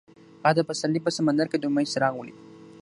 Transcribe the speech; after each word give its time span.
هغه 0.45 0.53
د 0.55 0.59
پسرلی 0.69 0.99
په 1.03 1.11
سمندر 1.17 1.45
کې 1.51 1.57
د 1.59 1.63
امید 1.69 1.87
څراغ 1.93 2.13
ولید. 2.17 2.37